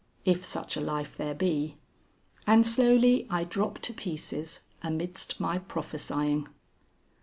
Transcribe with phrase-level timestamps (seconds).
[0.25, 1.77] If such a life there be.
[2.47, 6.47] And slowly I drop to pieces amidst my prophesying."